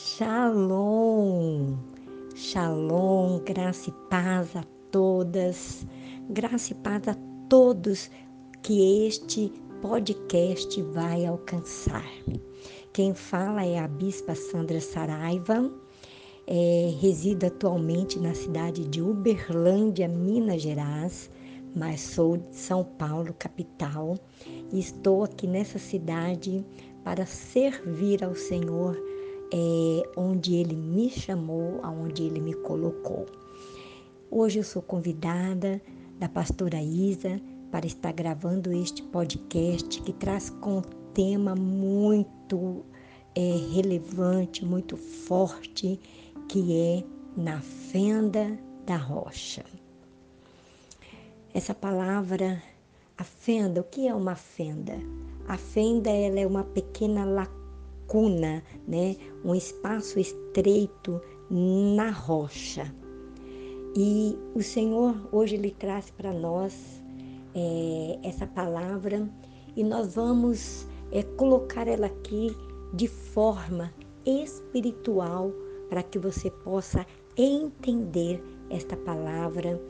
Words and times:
Shalom, 0.00 1.76
shalom, 2.32 3.40
graça 3.40 3.90
e 3.90 3.92
paz 4.08 4.54
a 4.54 4.62
todas, 4.92 5.84
graça 6.30 6.70
e 6.70 6.76
paz 6.76 7.08
a 7.08 7.16
todos 7.48 8.08
que 8.62 9.08
este 9.08 9.52
podcast 9.82 10.80
vai 10.82 11.26
alcançar. 11.26 12.08
Quem 12.92 13.12
fala 13.12 13.64
é 13.64 13.76
a 13.76 13.88
Bispa 13.88 14.36
Sandra 14.36 14.80
Saraiva, 14.80 15.68
é, 16.46 16.94
resido 17.00 17.46
atualmente 17.46 18.20
na 18.20 18.34
cidade 18.34 18.84
de 18.84 19.02
Uberlândia, 19.02 20.06
Minas 20.06 20.62
Gerais, 20.62 21.28
mas 21.74 22.00
sou 22.02 22.36
de 22.36 22.54
São 22.54 22.84
Paulo, 22.84 23.34
capital, 23.36 24.16
e 24.72 24.78
estou 24.78 25.24
aqui 25.24 25.48
nessa 25.48 25.80
cidade 25.80 26.64
para 27.02 27.26
servir 27.26 28.22
ao 28.22 28.36
Senhor 28.36 28.96
é, 29.52 30.02
onde 30.16 30.54
Ele 30.54 30.74
me 30.74 31.10
chamou, 31.10 31.80
aonde 31.82 32.22
Ele 32.22 32.40
me 32.40 32.54
colocou. 32.54 33.26
Hoje 34.30 34.58
eu 34.58 34.64
sou 34.64 34.82
convidada 34.82 35.80
da 36.18 36.28
pastora 36.28 36.82
Isa 36.82 37.40
para 37.70 37.86
estar 37.86 38.12
gravando 38.12 38.72
este 38.72 39.02
podcast 39.02 40.02
que 40.02 40.12
traz 40.12 40.50
com 40.50 40.78
um 40.78 40.82
tema 41.14 41.54
muito 41.54 42.84
é, 43.34 43.56
relevante, 43.74 44.64
muito 44.64 44.96
forte, 44.96 45.98
que 46.48 46.76
é 46.76 47.04
na 47.36 47.60
fenda 47.60 48.58
da 48.86 48.96
rocha. 48.96 49.64
Essa 51.54 51.74
palavra, 51.74 52.62
a 53.16 53.24
fenda, 53.24 53.80
o 53.80 53.84
que 53.84 54.06
é 54.06 54.14
uma 54.14 54.34
fenda? 54.34 54.94
A 55.46 55.56
fenda 55.56 56.10
ela 56.10 56.38
é 56.38 56.46
uma 56.46 56.64
pequena 56.64 57.24
lacuna 57.24 57.57
lacuna, 58.08 58.62
né? 58.86 59.16
um 59.44 59.54
espaço 59.54 60.18
estreito 60.18 61.20
na 61.50 62.10
rocha. 62.10 62.92
E 63.94 64.36
o 64.54 64.62
Senhor 64.62 65.14
hoje 65.30 65.56
lhe 65.56 65.70
traz 65.70 66.10
para 66.10 66.32
nós 66.32 67.02
é, 67.54 68.18
essa 68.22 68.46
palavra 68.46 69.28
e 69.76 69.84
nós 69.84 70.14
vamos 70.14 70.86
é, 71.12 71.22
colocar 71.22 71.86
ela 71.86 72.06
aqui 72.06 72.56
de 72.94 73.08
forma 73.08 73.92
espiritual 74.24 75.52
para 75.88 76.02
que 76.02 76.18
você 76.18 76.50
possa 76.50 77.06
entender 77.36 78.42
esta 78.70 78.96
palavra 78.96 79.80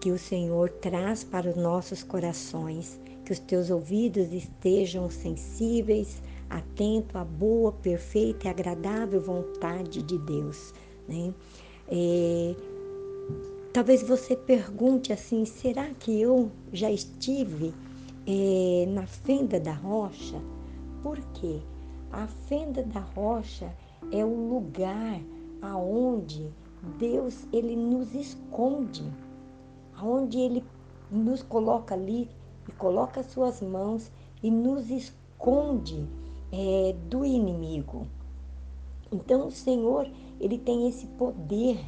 que 0.00 0.10
o 0.10 0.18
Senhor 0.18 0.68
traz 0.68 1.24
para 1.24 1.48
os 1.48 1.56
nossos 1.56 2.02
corações, 2.02 3.00
que 3.24 3.32
os 3.32 3.38
teus 3.38 3.70
ouvidos 3.70 4.32
estejam 4.32 5.08
sensíveis 5.08 6.22
atento 6.54 7.18
à 7.18 7.24
boa, 7.24 7.72
perfeita 7.72 8.46
e 8.46 8.50
agradável 8.50 9.20
vontade 9.20 10.02
de 10.02 10.16
Deus. 10.18 10.72
Né? 11.08 11.34
É, 11.88 12.54
talvez 13.72 14.02
você 14.02 14.36
pergunte 14.36 15.12
assim: 15.12 15.44
será 15.44 15.90
que 15.94 16.20
eu 16.20 16.50
já 16.72 16.90
estive 16.90 17.74
é, 18.26 18.86
na 18.88 19.06
fenda 19.06 19.58
da 19.58 19.72
rocha? 19.72 20.40
Por 21.02 21.18
quê? 21.34 21.60
A 22.12 22.26
fenda 22.26 22.82
da 22.82 23.00
rocha 23.00 23.74
é 24.12 24.24
o 24.24 24.48
lugar 24.48 25.20
aonde 25.60 26.48
Deus 26.98 27.46
ele 27.52 27.74
nos 27.74 28.14
esconde, 28.14 29.04
aonde 29.96 30.38
ele 30.38 30.64
nos 31.10 31.42
coloca 31.42 31.94
ali 31.94 32.30
e 32.68 32.72
coloca 32.72 33.22
suas 33.22 33.60
mãos 33.60 34.12
e 34.42 34.50
nos 34.50 34.90
esconde 34.90 36.06
é, 36.54 36.94
do 37.08 37.24
inimigo. 37.24 38.06
Então 39.10 39.48
o 39.48 39.50
Senhor, 39.50 40.08
ele 40.40 40.56
tem 40.56 40.88
esse 40.88 41.06
poder 41.06 41.78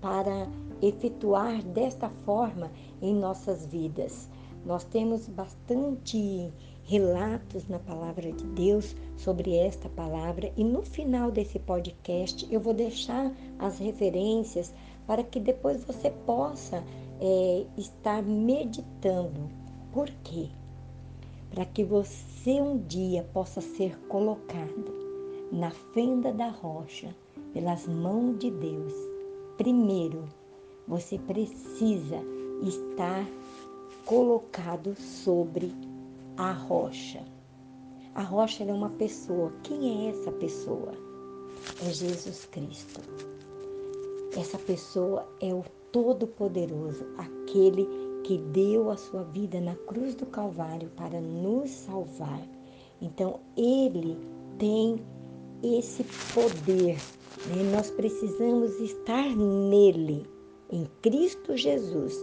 para 0.00 0.48
efetuar 0.82 1.62
desta 1.62 2.08
forma 2.24 2.70
em 3.00 3.14
nossas 3.14 3.64
vidas. 3.66 4.28
Nós 4.66 4.82
temos 4.84 5.28
bastante 5.28 6.52
relatos 6.82 7.68
na 7.68 7.78
palavra 7.78 8.32
de 8.32 8.44
Deus 8.44 8.96
sobre 9.16 9.54
esta 9.56 9.88
palavra 9.88 10.52
e 10.56 10.64
no 10.64 10.82
final 10.82 11.30
desse 11.30 11.58
podcast 11.60 12.46
eu 12.52 12.60
vou 12.60 12.74
deixar 12.74 13.32
as 13.58 13.78
referências 13.78 14.74
para 15.06 15.22
que 15.22 15.38
depois 15.38 15.84
você 15.84 16.10
possa 16.10 16.82
é, 17.20 17.66
estar 17.76 18.22
meditando. 18.22 19.48
Por 19.92 20.10
quê? 20.24 20.48
Para 21.50 21.64
que 21.64 21.84
você 21.84 22.60
um 22.60 22.78
dia 22.78 23.22
possa 23.32 23.60
ser 23.60 23.98
colocado 24.08 24.92
na 25.50 25.70
fenda 25.70 26.32
da 26.32 26.48
rocha 26.48 27.14
pelas 27.52 27.86
mãos 27.86 28.38
de 28.38 28.50
Deus. 28.50 28.92
Primeiro, 29.56 30.24
você 30.86 31.18
precisa 31.18 32.22
estar 32.62 33.26
colocado 34.04 34.94
sobre 34.94 35.74
a 36.36 36.52
rocha. 36.52 37.24
A 38.14 38.22
rocha 38.22 38.64
é 38.64 38.72
uma 38.72 38.90
pessoa. 38.90 39.52
Quem 39.62 40.06
é 40.06 40.10
essa 40.10 40.32
pessoa? 40.32 40.92
É 41.86 41.92
Jesus 41.92 42.46
Cristo. 42.46 43.00
Essa 44.36 44.58
pessoa 44.58 45.28
é 45.40 45.52
o 45.52 45.64
Todo-Poderoso, 45.90 47.06
aquele 47.16 47.88
que 48.28 48.36
deu 48.36 48.90
a 48.90 48.96
sua 48.98 49.24
vida 49.24 49.58
na 49.58 49.74
cruz 49.74 50.14
do 50.14 50.26
Calvário 50.26 50.90
para 50.90 51.18
nos 51.18 51.70
salvar. 51.70 52.46
Então, 53.00 53.40
Ele 53.56 54.18
tem 54.58 55.00
esse 55.62 56.04
poder. 56.34 56.98
Né? 57.46 57.72
Nós 57.74 57.90
precisamos 57.90 58.78
estar 58.80 59.34
nele, 59.34 60.26
em 60.70 60.86
Cristo 61.00 61.56
Jesus, 61.56 62.14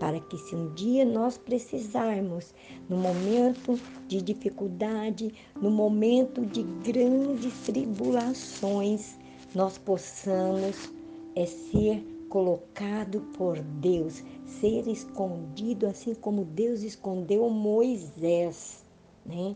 para 0.00 0.18
que 0.20 0.38
se 0.38 0.56
um 0.56 0.72
dia 0.72 1.04
nós 1.04 1.36
precisarmos, 1.36 2.54
no 2.88 2.96
momento 2.96 3.78
de 4.08 4.22
dificuldade, 4.22 5.34
no 5.60 5.70
momento 5.70 6.46
de 6.46 6.62
grandes 6.82 7.52
tribulações, 7.66 9.18
nós 9.54 9.76
possamos 9.76 10.90
é, 11.36 11.44
ser 11.44 12.11
colocado 12.32 13.20
por 13.36 13.58
Deus, 13.58 14.24
ser 14.46 14.88
escondido 14.88 15.86
assim 15.86 16.14
como 16.14 16.46
Deus 16.46 16.80
escondeu 16.82 17.46
Moisés, 17.50 18.82
né? 19.26 19.54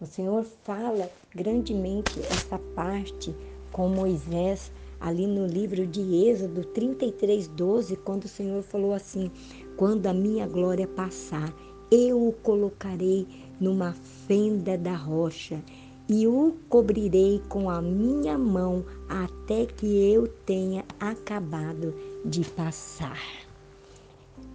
O 0.00 0.06
Senhor 0.06 0.42
fala 0.64 1.12
grandemente 1.34 2.24
essa 2.30 2.58
parte 2.74 3.36
com 3.70 3.90
Moisés 3.90 4.72
ali 4.98 5.26
no 5.26 5.44
livro 5.44 5.86
de 5.86 6.00
Êxodo 6.30 6.64
33, 6.64 7.46
12, 7.48 7.96
quando 7.96 8.24
o 8.24 8.28
Senhor 8.28 8.62
falou 8.62 8.94
assim: 8.94 9.30
Quando 9.76 10.06
a 10.06 10.14
minha 10.14 10.46
glória 10.46 10.88
passar, 10.88 11.54
eu 11.90 12.26
o 12.26 12.32
colocarei 12.32 13.26
numa 13.60 13.92
fenda 13.92 14.78
da 14.78 14.94
rocha 14.94 15.62
e 16.08 16.26
o 16.26 16.56
cobrirei 16.68 17.42
com 17.48 17.68
a 17.68 17.82
minha 17.82 18.38
mão 18.38 18.84
até 19.08 19.66
que 19.66 19.86
eu 20.10 20.26
tenha 20.46 20.84
acabado 20.98 21.94
de 22.24 22.44
passar. 22.50 23.20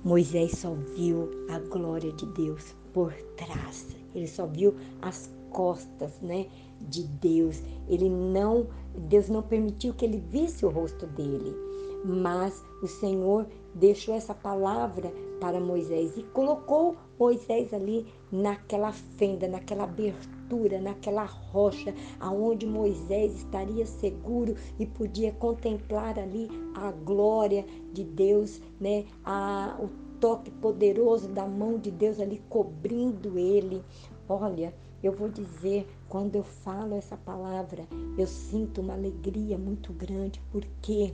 Moisés 0.03 0.53
só 0.57 0.73
viu 0.95 1.29
a 1.49 1.59
glória 1.59 2.11
de 2.11 2.25
Deus 2.33 2.75
por 2.91 3.13
trás. 3.37 3.95
Ele 4.15 4.27
só 4.27 4.47
viu 4.47 4.75
as 5.01 5.29
costas, 5.51 6.19
né, 6.21 6.47
de 6.81 7.03
Deus. 7.03 7.61
Ele 7.87 8.09
não, 8.09 8.67
Deus 9.07 9.29
não 9.29 9.41
permitiu 9.41 9.93
que 9.93 10.05
ele 10.05 10.23
visse 10.31 10.65
o 10.65 10.69
rosto 10.69 11.05
dele. 11.07 11.72
Mas 12.03 12.63
o 12.81 12.87
Senhor 12.87 13.47
deixou 13.73 14.13
essa 14.13 14.33
palavra 14.33 15.11
para 15.39 15.59
Moisés 15.59 16.15
e 16.17 16.23
colocou 16.23 16.95
Moisés 17.19 17.73
ali 17.73 18.05
naquela 18.31 18.91
fenda, 18.91 19.47
naquela 19.47 19.83
abertura, 19.83 20.79
naquela 20.79 21.23
rocha, 21.23 21.93
aonde 22.19 22.65
Moisés 22.65 23.35
estaria 23.35 23.85
seguro 23.85 24.55
e 24.79 24.85
podia 24.85 25.31
contemplar 25.31 26.19
ali 26.19 26.49
a 26.75 26.91
glória 26.91 27.65
de 27.93 28.03
Deus, 28.03 28.61
né? 28.79 29.05
A, 29.23 29.77
o 29.79 29.89
toque 30.19 30.51
poderoso 30.51 31.27
da 31.27 31.45
mão 31.45 31.77
de 31.77 31.91
Deus 31.91 32.19
ali 32.19 32.41
cobrindo 32.49 33.37
ele. 33.37 33.83
Olha, 34.27 34.73
eu 35.03 35.11
vou 35.11 35.27
dizer, 35.27 35.85
quando 36.07 36.35
eu 36.35 36.43
falo 36.43 36.95
essa 36.95 37.17
palavra, 37.17 37.85
eu 38.17 38.25
sinto 38.25 38.79
uma 38.79 38.93
alegria 38.93 39.57
muito 39.57 39.91
grande, 39.91 40.41
porque 40.49 41.13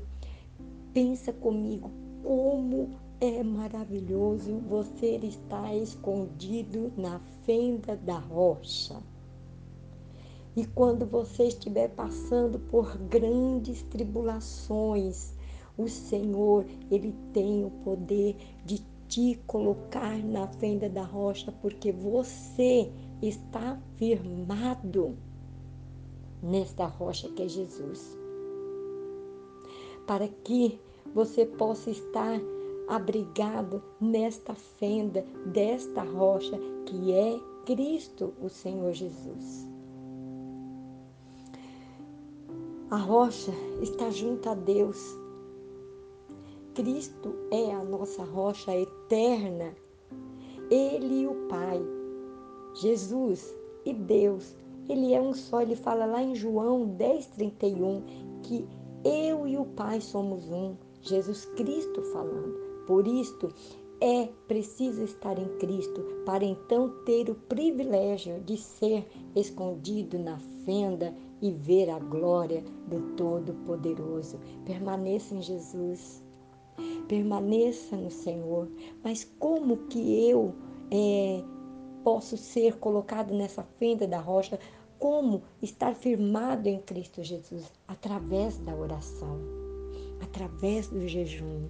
pensa 0.94 1.32
comigo 1.34 1.92
como 2.24 2.90
é 3.22 3.44
maravilhoso 3.44 4.60
você 4.68 5.18
estar 5.18 5.76
escondido 5.76 6.92
na 6.96 7.20
fenda 7.44 7.96
da 7.96 8.18
rocha. 8.18 9.02
E 10.56 10.66
quando 10.66 11.06
você 11.06 11.44
estiver 11.46 11.90
passando 11.90 12.60
por 12.60 12.98
grandes 12.98 13.82
tribulações, 13.84 15.34
o 15.78 15.88
Senhor, 15.88 16.66
ele 16.92 17.14
tem 17.34 17.64
o 17.64 17.70
poder 17.70 18.36
de 18.66 18.84
te 19.08 19.40
colocar 19.48 20.18
na 20.18 20.48
fenda 20.48 20.90
da 20.90 21.04
rocha, 21.04 21.52
porque 21.62 21.92
você 21.92 22.92
está 23.22 23.82
firmado 23.96 25.18
nesta 26.42 26.86
rocha 26.86 27.30
que 27.30 27.44
é 27.44 27.48
Jesus. 27.48 28.18
Para 30.10 30.28
que 30.28 30.82
você 31.14 31.46
possa 31.46 31.92
estar 31.92 32.42
abrigado 32.88 33.80
nesta 34.02 34.56
fenda, 34.56 35.24
desta 35.46 36.02
rocha 36.02 36.60
que 36.88 37.14
é 37.14 37.40
Cristo, 37.64 38.34
o 38.42 38.50
Senhor 38.50 38.92
Jesus. 38.92 39.68
A 42.90 42.98
rocha 42.98 43.52
está 43.84 44.10
junto 44.10 44.50
a 44.50 44.56
Deus. 44.56 44.98
Cristo 46.74 47.36
é 47.52 47.72
a 47.72 47.84
nossa 47.84 48.24
rocha 48.24 48.76
eterna. 48.76 49.76
Ele 50.72 51.22
e 51.22 51.28
o 51.28 51.36
Pai, 51.48 51.80
Jesus 52.74 53.56
e 53.86 53.94
Deus, 53.94 54.56
ele 54.90 55.14
é 55.14 55.22
um 55.22 55.36
só. 55.36 55.62
Ele 55.62 55.76
fala 55.76 56.08
lá 56.08 56.24
em 56.24 56.34
João 56.34 56.98
10:31 56.98 58.02
que 58.42 58.68
eu 59.04 59.48
e 59.48 59.58
o 59.58 59.66
Pai 59.66 60.02
somos 60.02 60.50
um. 60.50 60.76
Jesus 61.02 61.46
Cristo 61.56 62.02
falando. 62.14 62.60
Por 62.86 63.08
isto, 63.08 63.54
é 64.02 64.30
preciso 64.48 65.04
estar 65.04 65.38
em 65.38 65.48
Cristo 65.58 66.02
para 66.26 66.44
então 66.44 66.90
ter 67.04 67.30
o 67.30 67.36
privilégio 67.36 68.40
de 68.42 68.58
ser 68.58 69.06
escondido 69.36 70.18
na 70.18 70.40
fenda 70.66 71.14
e 71.42 71.52
ver 71.52 71.90
a 71.90 72.00
glória 72.00 72.64
do 72.88 73.16
Todo-Poderoso. 73.16 74.40
Permaneça 74.66 75.36
em 75.36 75.42
Jesus, 75.42 76.24
permaneça 77.08 77.98
no 77.98 78.10
Senhor. 78.10 78.70
Mas 79.04 79.24
como 79.38 79.78
que 79.88 80.30
eu 80.30 80.54
é, 80.92 81.44
posso 82.04 82.38
ser 82.38 82.78
colocado 82.78 83.34
nessa 83.34 83.64
fenda 83.64 84.08
da 84.08 84.20
rocha? 84.20 84.60
Como 85.00 85.44
estar 85.62 85.96
firmado 85.96 86.68
em 86.68 86.78
Cristo 86.82 87.24
Jesus? 87.24 87.72
Através 87.88 88.58
da 88.58 88.76
oração, 88.76 89.40
através 90.22 90.90
do 90.90 91.08
jejum, 91.08 91.70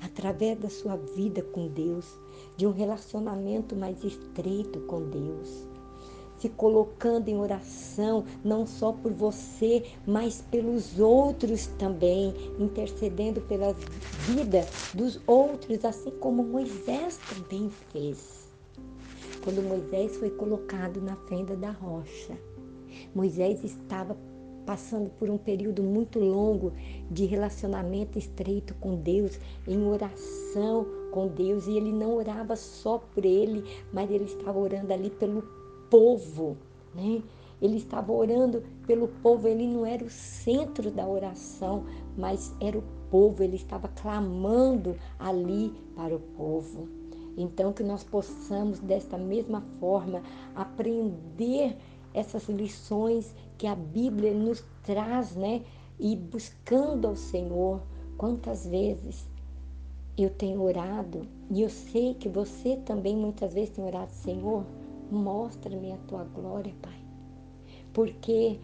através 0.00 0.56
da 0.56 0.70
sua 0.70 0.94
vida 0.96 1.42
com 1.42 1.66
Deus, 1.66 2.06
de 2.56 2.68
um 2.68 2.70
relacionamento 2.70 3.74
mais 3.74 4.04
estreito 4.04 4.78
com 4.82 5.10
Deus 5.10 5.68
se 6.38 6.48
colocando 6.48 7.28
em 7.28 7.36
oração, 7.36 8.24
não 8.42 8.66
só 8.66 8.92
por 8.92 9.12
você, 9.12 9.84
mas 10.06 10.42
pelos 10.50 10.98
outros 10.98 11.66
também, 11.78 12.34
intercedendo 12.58 13.42
pela 13.42 13.74
vida 14.26 14.66
dos 14.94 15.20
outros, 15.26 15.84
assim 15.84 16.10
como 16.12 16.42
Moisés 16.42 17.18
também 17.28 17.68
fez. 17.92 18.48
Quando 19.44 19.62
Moisés 19.62 20.16
foi 20.16 20.30
colocado 20.30 21.02
na 21.02 21.14
fenda 21.28 21.54
da 21.54 21.72
rocha, 21.72 22.38
Moisés 23.14 23.62
estava 23.64 24.16
passando 24.66 25.10
por 25.10 25.28
um 25.28 25.38
período 25.38 25.82
muito 25.82 26.18
longo 26.18 26.72
de 27.10 27.24
relacionamento 27.24 28.18
estreito 28.18 28.74
com 28.74 28.94
Deus, 28.96 29.38
em 29.66 29.84
oração 29.84 30.86
com 31.10 31.26
Deus, 31.26 31.66
e 31.66 31.76
ele 31.76 31.92
não 31.92 32.14
orava 32.14 32.54
só 32.54 32.98
por 32.98 33.24
ele, 33.24 33.64
mas 33.92 34.10
ele 34.10 34.24
estava 34.24 34.58
orando 34.58 34.92
ali 34.92 35.10
pelo 35.10 35.42
povo, 35.90 36.56
né? 36.94 37.22
Ele 37.60 37.76
estava 37.76 38.12
orando 38.12 38.62
pelo 38.86 39.08
povo, 39.08 39.46
ele 39.46 39.66
não 39.66 39.84
era 39.84 40.04
o 40.04 40.08
centro 40.08 40.90
da 40.90 41.06
oração, 41.06 41.84
mas 42.16 42.54
era 42.60 42.78
o 42.78 42.84
povo, 43.10 43.42
ele 43.42 43.56
estava 43.56 43.88
clamando 43.88 44.96
ali 45.18 45.74
para 45.94 46.14
o 46.14 46.20
povo. 46.20 46.88
Então, 47.36 47.72
que 47.72 47.82
nós 47.82 48.02
possamos, 48.02 48.78
desta 48.80 49.18
mesma 49.18 49.62
forma, 49.78 50.22
aprender 50.54 51.76
essas 52.14 52.48
lições 52.48 53.34
que 53.58 53.66
a 53.66 53.74
Bíblia 53.74 54.32
nos 54.34 54.64
traz, 54.82 55.34
né? 55.36 55.62
E 55.98 56.16
buscando 56.16 57.08
ao 57.08 57.16
Senhor. 57.16 57.82
Quantas 58.16 58.66
vezes 58.66 59.28
eu 60.16 60.28
tenho 60.28 60.62
orado, 60.62 61.26
e 61.50 61.62
eu 61.62 61.70
sei 61.70 62.12
que 62.14 62.28
você 62.28 62.76
também 62.76 63.16
muitas 63.16 63.54
vezes 63.54 63.70
tem 63.70 63.84
orado, 63.84 64.12
Senhor, 64.12 64.66
Mostra-me 65.10 65.90
a 65.90 65.96
tua 66.06 66.22
glória, 66.22 66.72
Pai. 66.80 66.94
Porque 67.92 68.60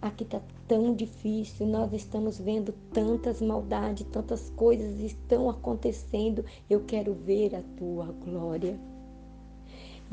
aqui 0.00 0.24
está 0.24 0.40
tão 0.66 0.94
difícil, 0.94 1.66
nós 1.66 1.92
estamos 1.92 2.38
vendo 2.38 2.72
tantas 2.94 3.42
maldades, 3.42 4.06
tantas 4.10 4.48
coisas 4.50 5.00
estão 5.00 5.50
acontecendo. 5.50 6.46
Eu 6.70 6.84
quero 6.84 7.12
ver 7.12 7.54
a 7.54 7.62
tua 7.76 8.06
glória. 8.06 8.80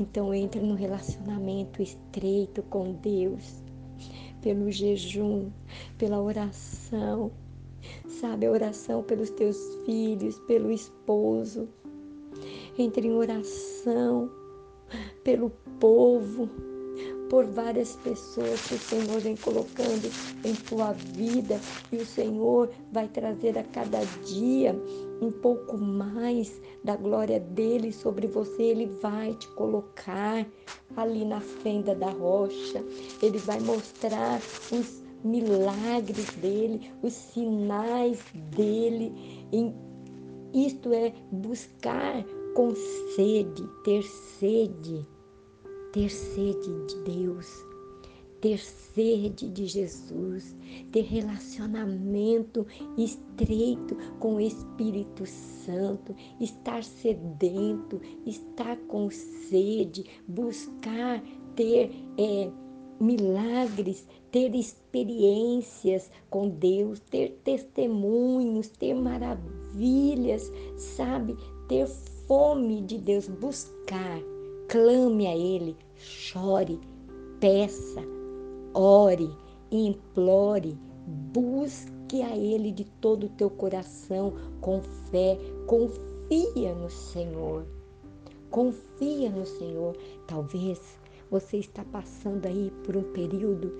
Então 0.00 0.32
entre 0.32 0.62
no 0.62 0.74
relacionamento 0.74 1.82
estreito 1.82 2.62
com 2.62 2.94
Deus, 2.94 3.62
pelo 4.40 4.70
jejum, 4.70 5.50
pela 5.98 6.22
oração, 6.22 7.30
sabe, 8.08 8.46
a 8.46 8.50
oração 8.50 9.02
pelos 9.02 9.28
teus 9.28 9.58
filhos, 9.84 10.38
pelo 10.40 10.72
esposo. 10.72 11.68
Entre 12.78 13.06
em 13.06 13.12
oração 13.12 14.30
pelo 15.22 15.50
povo, 15.78 16.48
por 17.30 17.46
várias 17.46 17.94
pessoas 17.96 18.60
que 18.66 18.74
o 18.74 18.78
Senhor 18.78 19.20
vem 19.20 19.36
colocando 19.36 20.10
em 20.44 20.52
tua 20.52 20.92
vida 20.92 21.60
e 21.92 21.96
o 21.96 22.04
Senhor 22.04 22.68
vai 22.92 23.06
trazer 23.06 23.56
a 23.56 23.62
cada 23.62 24.00
dia 24.26 24.74
um 25.22 25.30
pouco 25.30 25.78
mais 25.78 26.60
da 26.82 26.96
glória 26.96 27.38
dele 27.38 27.92
sobre 27.92 28.26
você. 28.26 28.62
Ele 28.64 28.86
vai 29.00 29.32
te 29.34 29.46
colocar 29.50 30.44
ali 30.96 31.24
na 31.24 31.40
fenda 31.40 31.94
da 31.94 32.10
rocha, 32.10 32.84
ele 33.22 33.38
vai 33.38 33.60
mostrar 33.60 34.40
os 34.72 35.00
milagres 35.22 36.34
dele, 36.34 36.90
os 37.00 37.12
sinais 37.12 38.18
dele. 38.56 39.14
Isto 40.52 40.92
é 40.92 41.12
buscar 41.30 42.24
com 42.56 42.74
sede, 43.14 43.62
ter 43.84 44.02
sede, 44.02 45.06
ter 45.92 46.08
sede 46.08 46.70
de 46.86 46.96
Deus, 47.04 47.46
ter 48.40 48.58
sede 48.58 49.48
de 49.48 49.66
Jesus, 49.66 50.56
ter 50.90 51.02
relacionamento 51.02 52.66
estreito 52.96 53.94
com 54.18 54.36
o 54.36 54.40
Espírito 54.40 55.26
Santo, 55.26 56.14
estar 56.40 56.82
sedento, 56.82 58.00
estar 58.24 58.76
com 58.88 59.10
sede, 59.10 60.04
buscar 60.26 61.22
ter 61.54 61.90
é, 62.18 62.50
milagres, 63.00 64.06
ter 64.30 64.54
experiências 64.54 66.10
com 66.28 66.48
Deus, 66.48 67.00
ter 67.00 67.40
testemunhos, 67.44 68.68
ter 68.68 68.94
maravilhas, 68.94 70.50
sabe? 70.76 71.36
Ter 71.68 71.86
fome 71.86 72.82
de 72.82 72.98
Deus, 72.98 73.28
buscar, 73.28 74.20
clame 74.70 75.26
a 75.26 75.36
Ele, 75.36 75.76
chore, 75.96 76.78
peça, 77.40 78.00
ore, 78.72 79.28
implore, 79.72 80.78
busque 81.32 82.22
a 82.22 82.36
Ele 82.36 82.70
de 82.70 82.84
todo 82.84 83.24
o 83.24 83.30
teu 83.30 83.50
coração, 83.50 84.32
com 84.60 84.80
fé, 85.10 85.36
confia 85.66 86.72
no 86.72 86.88
Senhor. 86.88 87.66
Confia 88.48 89.30
no 89.30 89.44
Senhor. 89.44 89.96
Talvez 90.28 90.80
você 91.28 91.56
está 91.56 91.84
passando 91.86 92.46
aí 92.46 92.72
por 92.84 92.96
um 92.96 93.12
período 93.12 93.74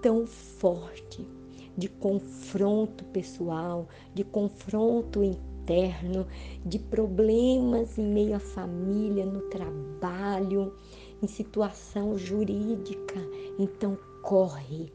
tão 0.00 0.26
forte 0.26 1.28
de 1.76 1.88
confronto 1.88 3.04
pessoal, 3.06 3.86
de 4.14 4.24
confronto 4.24 5.22
interno 5.22 5.53
interno, 5.64 6.26
de 6.64 6.78
problemas 6.78 7.98
em 7.98 8.06
meio 8.06 8.36
à 8.36 8.38
família, 8.38 9.24
no 9.24 9.40
trabalho, 9.48 10.74
em 11.22 11.26
situação 11.26 12.18
jurídica. 12.18 13.18
Então 13.58 13.98
corre, 14.22 14.92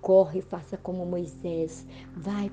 corre, 0.00 0.40
faça 0.40 0.76
como 0.76 1.04
Moisés, 1.04 1.86
vai 2.16 2.50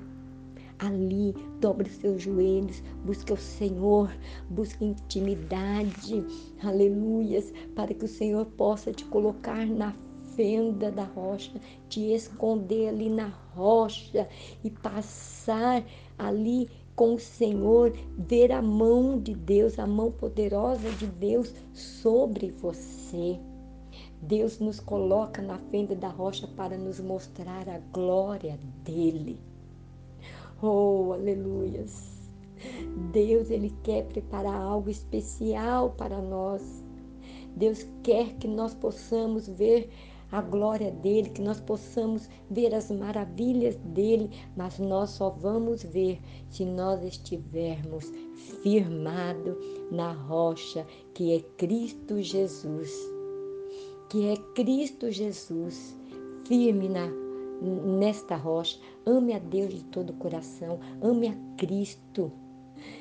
ali, 0.80 1.34
dobre 1.60 1.88
os 1.88 1.96
seus 1.96 2.22
joelhos, 2.22 2.82
busque 3.04 3.32
o 3.32 3.36
Senhor, 3.36 4.10
busque 4.48 4.84
intimidade, 4.84 6.24
aleluias, 6.62 7.52
para 7.76 7.92
que 7.94 8.04
o 8.04 8.08
Senhor 8.08 8.46
possa 8.46 8.92
te 8.92 9.04
colocar 9.04 9.66
na 9.66 9.94
fenda 10.34 10.90
da 10.90 11.04
rocha, 11.04 11.52
te 11.88 12.12
esconder 12.12 12.88
ali 12.88 13.10
na 13.10 13.28
rocha 13.54 14.26
e 14.64 14.70
passar 14.70 15.84
ali 16.18 16.68
com 17.00 17.14
o 17.14 17.18
Senhor, 17.18 17.94
ver 18.18 18.52
a 18.52 18.60
mão 18.60 19.18
de 19.18 19.34
Deus, 19.34 19.78
a 19.78 19.86
mão 19.86 20.12
poderosa 20.12 20.90
de 20.90 21.06
Deus 21.06 21.54
sobre 21.72 22.50
você. 22.50 23.40
Deus 24.20 24.58
nos 24.58 24.80
coloca 24.80 25.40
na 25.40 25.56
fenda 25.70 25.94
da 25.94 26.08
rocha 26.08 26.46
para 26.46 26.76
nos 26.76 27.00
mostrar 27.00 27.66
a 27.70 27.78
glória 27.90 28.60
dele. 28.84 29.40
Oh, 30.60 31.12
aleluias! 31.14 32.30
Deus, 33.10 33.48
Ele 33.48 33.74
quer 33.82 34.04
preparar 34.04 34.60
algo 34.60 34.90
especial 34.90 35.94
para 35.96 36.20
nós. 36.20 36.84
Deus 37.56 37.88
quer 38.02 38.34
que 38.34 38.46
nós 38.46 38.74
possamos 38.74 39.48
ver 39.48 39.88
a 40.30 40.40
glória 40.40 40.90
dele, 40.90 41.30
que 41.30 41.42
nós 41.42 41.60
possamos 41.60 42.28
ver 42.50 42.74
as 42.74 42.90
maravilhas 42.90 43.76
dele, 43.76 44.30
mas 44.56 44.78
nós 44.78 45.10
só 45.10 45.30
vamos 45.30 45.82
ver 45.82 46.20
se 46.48 46.64
nós 46.64 47.02
estivermos 47.04 48.12
firmado 48.62 49.58
na 49.90 50.12
rocha 50.12 50.86
que 51.14 51.34
é 51.34 51.40
Cristo 51.56 52.20
Jesus. 52.20 52.92
Que 54.08 54.28
é 54.28 54.36
Cristo 54.54 55.10
Jesus, 55.10 55.96
firme 56.46 56.88
na 56.88 57.08
nesta 57.60 58.36
rocha. 58.36 58.78
Ame 59.04 59.34
a 59.34 59.38
Deus 59.38 59.74
de 59.74 59.84
todo 59.84 60.10
o 60.10 60.16
coração, 60.16 60.80
ame 61.02 61.28
a 61.28 61.36
Cristo. 61.56 62.32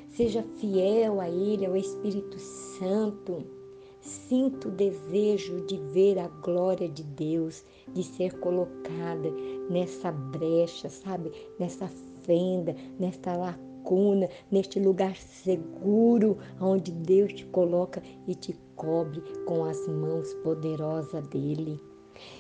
Seja 0.09 0.43
fiel 0.57 1.21
a 1.21 1.29
Ele, 1.29 1.65
ao 1.65 1.75
Espírito 1.75 2.37
Santo. 2.39 3.58
Sinto 4.01 4.69
o 4.69 4.71
desejo 4.71 5.65
de 5.65 5.77
ver 5.77 6.17
a 6.19 6.27
glória 6.27 6.87
de 6.87 7.03
Deus, 7.03 7.65
de 7.93 8.03
ser 8.03 8.39
colocada 8.39 9.29
nessa 9.69 10.11
brecha, 10.11 10.89
sabe? 10.89 11.31
Nessa 11.59 11.87
fenda, 12.23 12.75
nesta 12.97 13.35
lacuna, 13.35 14.29
neste 14.49 14.79
lugar 14.79 15.15
seguro 15.15 16.37
onde 16.61 16.91
Deus 16.91 17.33
te 17.33 17.45
coloca 17.47 18.01
e 18.27 18.35
te 18.35 18.55
cobre 18.75 19.21
com 19.45 19.65
as 19.65 19.87
mãos 19.87 20.33
poderosas 20.35 21.27
dele. 21.27 21.79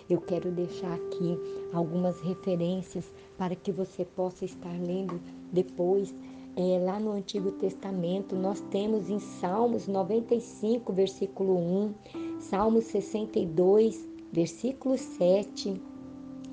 Eu 0.09 0.19
quero 0.21 0.51
deixar 0.51 0.93
aqui 0.93 1.37
algumas 1.73 2.19
referências 2.21 3.11
para 3.37 3.55
que 3.55 3.71
você 3.71 4.03
possa 4.03 4.45
estar 4.45 4.77
lendo 4.81 5.19
depois. 5.51 6.13
É, 6.55 6.79
lá 6.79 6.99
no 6.99 7.11
Antigo 7.11 7.51
Testamento, 7.51 8.35
nós 8.35 8.59
temos 8.69 9.09
em 9.09 9.19
Salmos 9.19 9.87
95, 9.87 10.91
versículo 10.91 11.57
1, 11.57 11.93
Salmos 12.39 12.85
62, 12.85 14.07
versículo 14.31 14.97
7. 14.97 15.81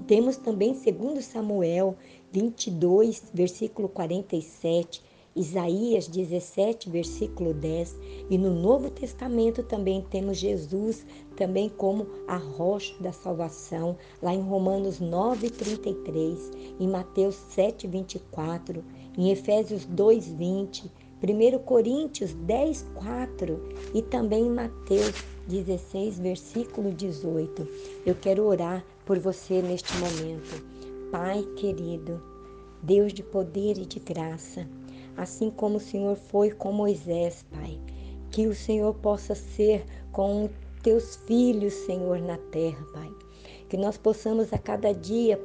Temos 0.06 0.36
também 0.36 0.72
2 0.72 1.24
Samuel 1.24 1.96
22, 2.30 3.30
versículo 3.34 3.88
47, 3.88 5.02
Isaías 5.34 6.08
17, 6.08 6.88
versículo 6.88 7.52
10, 7.52 7.98
e 8.30 8.38
no 8.38 8.54
Novo 8.54 8.88
Testamento 8.88 9.62
também 9.62 10.00
temos 10.10 10.38
Jesus 10.38 11.04
também 11.36 11.68
como 11.68 12.06
a 12.26 12.36
rocha 12.36 12.94
da 13.02 13.12
salvação, 13.12 13.98
lá 14.22 14.32
em 14.32 14.40
Romanos 14.40 14.98
9, 14.98 15.50
33, 15.50 16.50
em 16.80 16.88
Mateus 16.88 17.34
7, 17.34 17.86
24, 17.86 18.82
em 19.16 19.30
Efésios 19.30 19.84
2, 19.86 20.28
20, 20.28 20.90
1 21.22 21.58
Coríntios 21.60 22.34
10, 22.34 22.86
4 22.94 23.62
e 23.94 24.02
também 24.02 24.46
em 24.46 24.50
Mateus 24.50 25.14
16, 25.48 26.18
versículo 26.18 26.92
18. 26.92 27.66
Eu 28.04 28.14
quero 28.14 28.44
orar 28.44 28.84
por 29.04 29.18
você 29.18 29.62
neste 29.62 29.92
momento. 29.96 30.62
Pai 31.10 31.42
querido, 31.56 32.22
Deus 32.82 33.12
de 33.12 33.22
poder 33.22 33.78
e 33.78 33.86
de 33.86 33.98
graça, 33.98 34.68
assim 35.16 35.50
como 35.50 35.76
o 35.76 35.80
Senhor 35.80 36.16
foi 36.16 36.50
com 36.50 36.70
Moisés, 36.72 37.44
Pai. 37.50 37.78
Que 38.30 38.46
o 38.46 38.54
Senhor 38.54 38.92
possa 38.94 39.34
ser 39.34 39.86
com 40.12 40.50
teus 40.82 41.16
filhos, 41.26 41.72
Senhor, 41.72 42.20
na 42.20 42.36
terra, 42.50 42.84
Pai. 42.92 43.10
Que 43.68 43.76
nós 43.76 43.96
possamos 43.96 44.52
a 44.52 44.58
cada 44.58 44.92
dia, 44.92 45.40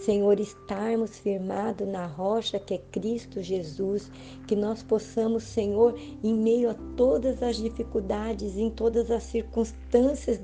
Senhor, 0.00 0.40
estarmos 0.40 1.18
firmados 1.18 1.86
na 1.86 2.06
rocha 2.06 2.58
que 2.58 2.72
é 2.72 2.78
Cristo 2.90 3.42
Jesus, 3.42 4.10
que 4.46 4.56
nós 4.56 4.82
possamos, 4.82 5.42
Senhor, 5.42 5.94
em 6.24 6.34
meio 6.34 6.70
a 6.70 6.74
todas 6.96 7.42
as 7.42 7.56
dificuldades, 7.56 8.56
em 8.56 8.70
todas 8.70 9.10
as 9.10 9.24
circunstâncias 9.24 10.40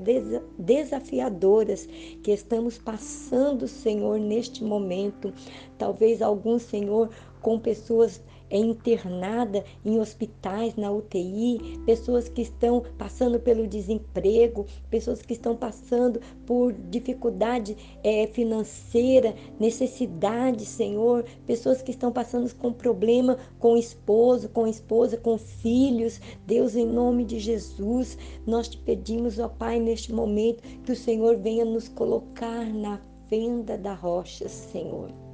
desafiadoras 0.58 1.88
que 2.22 2.32
estamos 2.32 2.76
passando, 2.76 3.66
Senhor, 3.66 4.18
neste 4.18 4.62
momento. 4.62 5.32
Talvez 5.78 6.20
algum, 6.20 6.58
Senhor, 6.58 7.08
com 7.40 7.58
pessoas 7.58 8.22
é 8.50 8.58
internada 8.58 9.64
em 9.84 9.98
hospitais, 9.98 10.76
na 10.76 10.90
UTI, 10.90 11.80
pessoas 11.84 12.28
que 12.28 12.42
estão 12.42 12.82
passando 12.96 13.40
pelo 13.40 13.66
desemprego, 13.66 14.66
pessoas 14.90 15.22
que 15.22 15.32
estão 15.32 15.56
passando 15.56 16.20
por 16.46 16.72
dificuldade 16.72 17.76
é, 18.02 18.26
financeira, 18.28 19.34
necessidade, 19.58 20.64
Senhor, 20.64 21.24
pessoas 21.46 21.82
que 21.82 21.90
estão 21.90 22.12
passando 22.12 22.52
com 22.54 22.72
problema 22.72 23.36
com 23.58 23.76
esposo, 23.76 24.48
com 24.48 24.66
esposa, 24.66 25.16
com 25.16 25.36
filhos. 25.38 26.20
Deus, 26.46 26.76
em 26.76 26.86
nome 26.86 27.24
de 27.24 27.38
Jesus, 27.38 28.16
nós 28.46 28.68
te 28.68 28.78
pedimos, 28.78 29.38
ó 29.38 29.48
Pai, 29.48 29.80
neste 29.80 30.12
momento, 30.12 30.62
que 30.84 30.92
o 30.92 30.96
Senhor 30.96 31.36
venha 31.36 31.64
nos 31.64 31.88
colocar 31.88 32.64
na 32.64 33.00
fenda 33.28 33.76
da 33.76 33.94
rocha, 33.94 34.48
Senhor 34.48 35.25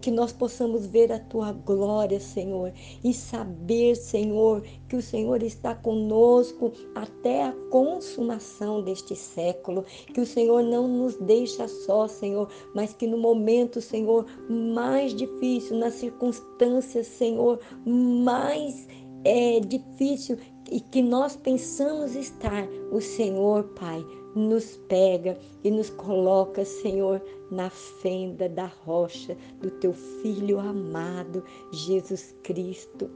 que 0.00 0.10
nós 0.10 0.32
possamos 0.32 0.86
ver 0.86 1.12
a 1.12 1.18
tua 1.18 1.52
glória, 1.52 2.20
Senhor, 2.20 2.72
e 3.02 3.12
saber, 3.12 3.96
Senhor, 3.96 4.62
que 4.88 4.96
o 4.96 5.02
Senhor 5.02 5.42
está 5.42 5.74
conosco 5.74 6.72
até 6.94 7.44
a 7.44 7.52
consumação 7.70 8.82
deste 8.82 9.14
século, 9.14 9.84
que 10.12 10.20
o 10.20 10.26
Senhor 10.26 10.62
não 10.62 10.88
nos 10.88 11.16
deixa 11.16 11.68
só, 11.68 12.06
Senhor, 12.08 12.48
mas 12.74 12.92
que 12.92 13.06
no 13.06 13.18
momento, 13.18 13.80
Senhor, 13.80 14.26
mais 14.48 15.14
difícil, 15.14 15.76
nas 15.76 15.94
circunstâncias, 15.94 17.06
Senhor, 17.06 17.60
mais 17.84 18.86
é 19.24 19.60
difícil 19.60 20.38
e 20.70 20.80
que 20.80 21.02
nós 21.02 21.36
pensamos 21.36 22.14
estar, 22.14 22.68
o 22.92 23.00
Senhor, 23.00 23.64
Pai, 23.74 24.04
nos 24.34 24.76
pega 24.88 25.38
e 25.64 25.70
nos 25.70 25.90
coloca, 25.90 26.64
Senhor, 26.64 27.22
na 27.50 27.70
fenda 27.70 28.48
da 28.48 28.66
rocha 28.66 29.36
do 29.60 29.70
teu 29.70 29.92
Filho 29.92 30.60
amado, 30.60 31.42
Jesus 31.72 32.34
Cristo. 32.42 33.10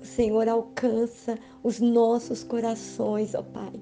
O 0.00 0.04
Senhor 0.04 0.48
alcança 0.48 1.38
os 1.62 1.80
nossos 1.80 2.44
corações, 2.44 3.34
ó 3.34 3.42
Pai. 3.42 3.72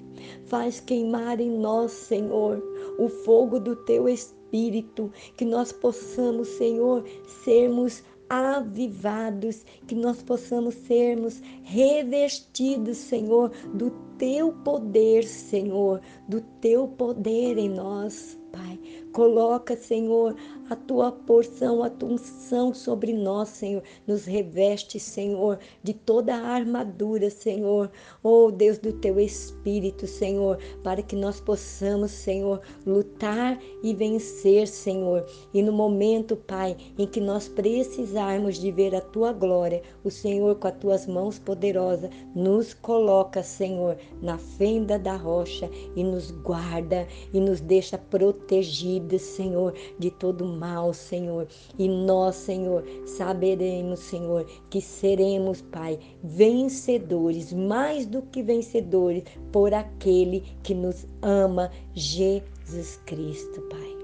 Faz 0.47 0.81
queimar 0.81 1.41
em 1.41 1.51
nós, 1.51 1.93
Senhor, 1.93 2.63
o 2.99 3.09
fogo 3.09 3.61
do 3.61 3.77
teu 3.77 4.09
Espírito, 4.09 5.11
que 5.37 5.45
nós 5.45 5.73
possamos, 5.73 6.49
Senhor, 6.49 7.05
sermos 7.45 8.03
avivados, 8.33 9.63
que 9.87 9.95
nós 9.95 10.23
possamos 10.23 10.75
sermos 10.75 11.43
revestidos, 11.63 12.97
Senhor, 12.97 13.51
do 13.75 13.91
teu 14.17 14.55
poder, 14.65 15.25
Senhor, 15.25 16.01
do 16.27 16.41
teu 16.41 16.89
poder 16.89 17.59
em 17.59 17.69
nós, 17.69 18.39
Pai. 18.53 18.79
Coloca, 19.13 19.77
Senhor, 19.77 20.35
a 20.71 20.77
tua 20.77 21.13
porção, 21.13 21.83
a 21.83 21.91
tua 21.91 22.11
unção 22.11 22.73
sobre 22.73 23.13
nós, 23.13 23.51
Senhor. 23.51 23.83
Nos 24.07 24.25
reveste, 24.25 24.99
Senhor, 25.01 25.59
de 25.83 25.93
toda 25.93 26.35
a 26.35 26.49
armadura, 26.49 27.29
Senhor. 27.29 27.91
Oh, 28.23 28.51
Deus 28.51 28.79
do 28.79 28.93
teu 28.93 29.19
espírito, 29.19 30.07
Senhor, 30.07 30.59
para 30.83 31.03
que 31.03 31.17
nós 31.17 31.41
possamos, 31.41 32.11
Senhor, 32.11 32.61
lutar 32.87 33.59
e 33.83 33.95
vencer, 33.95 34.67
Senhor. 34.67 35.27
E 35.53 35.63
no 35.63 35.73
momento, 35.73 36.37
Pai, 36.37 36.77
em 36.99 37.07
que 37.07 37.21
nós 37.21 37.49
precisarmos 37.49 38.59
de 38.59 38.71
ver 38.71 38.95
a 38.95 39.01
tua 39.01 39.33
glória, 39.33 39.83
o 40.05 40.11
Senhor, 40.11 40.57
com 40.57 40.69
as 40.69 40.79
tuas 40.79 41.07
mãos 41.07 41.39
poderosas, 41.39 42.11
nos 42.35 42.73
coloca, 42.73 43.43
Senhor, 43.43 43.97
na 44.23 44.39
fenda 44.39 44.99
da 44.99 45.17
rocha 45.17 45.69
e 45.95 46.03
nos 46.03 46.31
guarda 46.31 47.07
e 47.33 47.41
nos 47.41 47.61
deixa 47.61 47.99
protegidos, 48.43 49.23
Senhor, 49.23 49.75
de 49.99 50.11
todo 50.11 50.45
mal, 50.45 50.93
Senhor. 50.93 51.47
E 51.79 51.89
nós, 51.89 52.37
Senhor, 52.37 52.85
saberemos, 53.07 54.01
Senhor, 54.01 54.45
que 54.69 54.81
seremos, 54.81 55.63
Pai, 55.63 55.99
vencedores, 56.23 57.53
mais 57.53 58.05
do 58.05 58.23
que 58.23 58.43
vencedores, 58.43 59.25
por 59.51 59.73
aquele 59.73 60.43
que 60.63 60.75
nos 60.75 61.07
ama, 61.23 61.71
Jesus 61.95 63.01
Cristo, 63.07 63.63
Pai. 63.63 63.97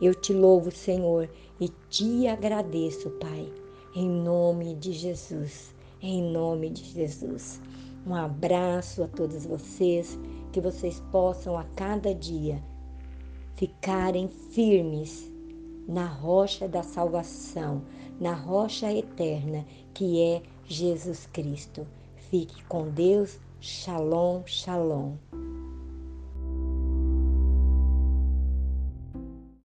Eu 0.00 0.14
te 0.14 0.32
louvo, 0.32 0.70
Senhor, 0.70 1.28
e 1.60 1.68
te 1.88 2.26
agradeço, 2.26 3.10
Pai, 3.10 3.52
em 3.94 4.08
nome 4.08 4.74
de 4.74 4.92
Jesus. 4.92 5.72
Em 6.00 6.32
nome 6.32 6.70
de 6.70 6.82
Jesus. 6.82 7.60
Um 8.04 8.14
abraço 8.16 9.04
a 9.04 9.06
todos 9.06 9.46
vocês, 9.46 10.18
que 10.50 10.60
vocês 10.60 11.00
possam 11.12 11.56
a 11.56 11.62
cada 11.76 12.12
dia 12.12 12.60
ficarem 13.56 14.28
firmes 14.28 15.30
na 15.86 16.06
rocha 16.06 16.68
da 16.68 16.82
salvação, 16.82 17.82
na 18.20 18.32
rocha 18.32 18.92
eterna 18.92 19.64
que 19.94 20.20
é 20.22 20.42
Jesus 20.64 21.28
Cristo. 21.32 21.86
Fique 22.30 22.62
com 22.64 22.88
Deus. 22.88 23.38
Shalom, 23.60 24.42
shalom. 24.46 25.16